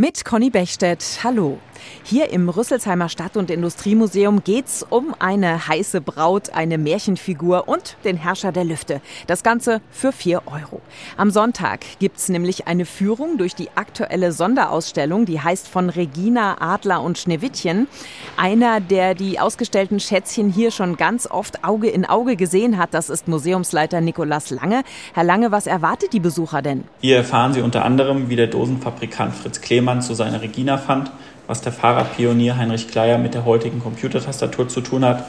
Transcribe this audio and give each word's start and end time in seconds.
Mit 0.00 0.24
Conny 0.24 0.48
Bechstedt. 0.48 1.24
Hallo. 1.24 1.58
Hier 2.04 2.30
im 2.30 2.48
Rüsselsheimer 2.48 3.08
Stadt- 3.08 3.36
und 3.36 3.50
Industriemuseum 3.50 4.44
geht's 4.44 4.86
um 4.88 5.14
eine 5.18 5.66
heiße 5.68 6.00
Braut, 6.00 6.50
eine 6.50 6.78
Märchenfigur 6.78 7.68
und 7.68 7.96
den 8.04 8.16
Herrscher 8.16 8.52
der 8.52 8.64
Lüfte. 8.64 9.00
Das 9.26 9.42
Ganze 9.42 9.80
für 9.90 10.12
4 10.12 10.42
Euro. 10.46 10.80
Am 11.16 11.30
Sonntag 11.30 11.80
gibt's 11.98 12.28
nämlich 12.28 12.66
eine 12.66 12.84
Führung 12.84 13.38
durch 13.38 13.54
die 13.54 13.70
aktuelle 13.74 14.32
Sonderausstellung, 14.32 15.24
die 15.24 15.40
heißt 15.40 15.68
von 15.68 15.90
Regina 15.90 16.56
Adler 16.60 17.02
und 17.02 17.18
Schneewittchen. 17.18 17.88
Einer, 18.36 18.80
der 18.80 19.14
die 19.14 19.40
ausgestellten 19.40 20.00
Schätzchen 20.00 20.50
hier 20.50 20.70
schon 20.70 20.96
ganz 20.96 21.28
oft 21.28 21.64
Auge 21.64 21.88
in 21.88 22.04
Auge 22.04 22.36
gesehen 22.36 22.78
hat, 22.78 22.94
das 22.94 23.10
ist 23.10 23.28
Museumsleiter 23.28 24.00
Nikolas 24.00 24.50
Lange. 24.50 24.82
Herr 25.14 25.24
Lange, 25.24 25.52
was 25.52 25.66
erwartet 25.66 26.12
die 26.12 26.20
Besucher 26.20 26.62
denn? 26.62 26.84
Hier 27.00 27.16
erfahren 27.16 27.52
Sie 27.52 27.62
unter 27.62 27.84
anderem, 27.84 28.28
wie 28.28 28.36
der 28.36 28.46
Dosenfabrikant 28.46 29.34
Fritz 29.34 29.60
Klemann 29.60 29.87
Lehmann 29.88 30.02
zu 30.02 30.12
seiner 30.12 30.42
Regina 30.42 30.76
fand, 30.76 31.10
was 31.46 31.62
der 31.62 31.72
Fahrradpionier 31.72 32.58
Heinrich 32.58 32.88
Kleier 32.88 33.16
mit 33.16 33.32
der 33.32 33.46
heutigen 33.46 33.80
Computertastatur 33.80 34.68
zu 34.68 34.82
tun 34.82 35.02
hat 35.02 35.24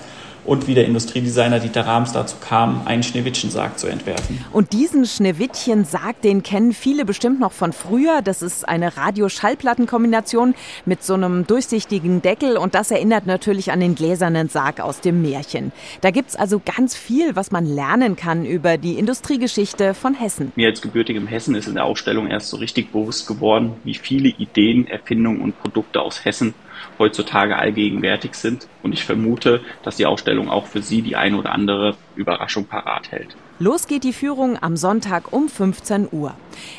und 0.46 0.68
wie 0.68 0.74
der 0.74 0.86
Industriedesigner 0.86 1.60
Dieter 1.60 1.86
Rams 1.86 2.12
dazu 2.12 2.38
kam, 2.40 2.82
einen 2.86 3.04
Schneewittchensarg 3.04 3.78
zu 3.78 3.88
entwerfen. 3.88 4.44
Und 4.52 4.74
diesen 4.74 5.06
Schneewittchensarg, 5.06 6.22
den 6.22 6.44
kennen 6.44 6.74
viele 6.74 7.06
bestimmt 7.06 7.40
noch 7.40 7.52
von 7.52 7.74
früher. 7.74 8.22
Das 8.22 8.42
ist 8.42 8.68
eine 8.68 8.98
Radio-Schallplattenkombination 8.98 10.56
mit 10.86 11.04
so 11.04 11.14
einem 11.14 11.46
durchsichtigen 11.46 12.22
Deckel 12.22 12.58
und 12.58 12.76
das 12.76 12.92
erinnert 12.92 13.26
natürlich 13.26 13.72
an 13.72 13.80
den 13.80 13.96
gläsernen 13.96 14.50
Sarg 14.50 14.80
aus 14.80 15.02
dem 15.02 15.22
Märchen. 15.22 15.72
Da 16.02 16.12
gibt's 16.12 16.36
also 16.36 16.62
ganz 16.64 16.96
viel, 16.96 17.36
was 17.36 17.52
man 17.52 17.66
lernen 17.66 18.16
kann 18.16 18.46
über 18.46 18.78
die 18.78 18.98
Industriegeschichte 18.98 19.94
von 19.94 20.14
Hessen. 20.14 20.52
Mir 20.56 20.70
als 20.70 20.82
gebürtigem 20.82 21.28
Hessen 21.28 21.56
ist 21.56 21.68
in 21.68 21.76
der 21.76 21.86
Ausstellung 21.86 22.28
erst 22.28 22.50
so 22.50 22.58
richtig 22.58 22.92
bewusst 22.92 23.28
geworden, 23.28 23.74
wie 23.84 23.96
viele 23.96 24.30
Ideen, 24.30 24.88
Erfindungen 24.88 25.42
und 25.42 25.60
Produkte 25.60 26.02
aus 26.02 26.26
Hessen 26.26 26.54
heutzutage 26.98 27.58
allgegenwärtig 27.58 28.36
sind. 28.36 28.68
Und 28.84 28.94
ich 28.94 29.04
vermute, 29.04 29.62
dass 29.84 29.98
die 29.98 30.06
Ausstellung 30.06 30.29
auch 30.50 30.68
für 30.68 30.82
Sie 30.82 31.02
die 31.02 31.16
eine 31.16 31.38
oder 31.38 31.52
andere 31.52 31.96
Überraschung 32.16 32.66
parat 32.66 33.12
hält. 33.12 33.36
Los 33.62 33.88
geht 33.88 34.06
die 34.06 34.14
Führung 34.14 34.58
am 34.62 34.78
Sonntag 34.78 35.34
um 35.34 35.50
15 35.50 36.08
Uhr. 36.14 36.34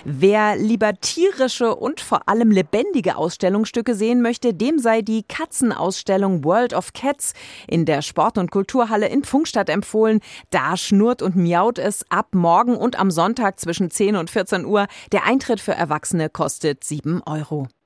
Wer 0.04 0.56
lieber 0.56 0.94
tierische 0.94 1.74
und 1.74 2.00
vor 2.00 2.26
allem 2.26 2.50
lebendige 2.50 3.16
Ausstellungsstücke 3.16 3.94
sehen 3.94 4.22
möchte, 4.22 4.54
dem 4.54 4.78
sei 4.78 5.02
die 5.02 5.22
Katzenausstellung 5.22 6.42
World 6.42 6.72
of 6.72 6.94
Cats 6.94 7.34
in 7.68 7.84
der 7.84 8.00
Sport- 8.00 8.38
und 8.38 8.50
Kulturhalle 8.50 9.08
in 9.08 9.24
Pfungstadt 9.24 9.68
empfohlen. 9.68 10.20
Da 10.48 10.76
schnurrt 10.78 11.20
und 11.20 11.36
miaut 11.36 11.78
es 11.78 12.04
ab 12.08 12.28
morgen 12.32 12.76
und 12.76 12.98
am 12.98 13.10
Sonntag 13.10 13.60
zwischen 13.60 13.90
10 13.90 14.16
und 14.16 14.30
14 14.30 14.64
Uhr. 14.64 14.86
Der 15.12 15.26
Eintritt 15.26 15.60
für 15.60 15.72
Erwachsene 15.72 16.30
kostet 16.30 16.84
7 16.84 17.22
Euro. 17.26 17.68